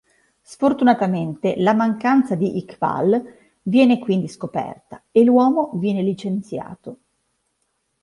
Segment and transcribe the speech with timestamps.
[0.41, 3.21] Sfortunatamente, la mancanza di Iqbal
[3.61, 6.99] viene quindi scoperta, e l'uomo viene licenziato.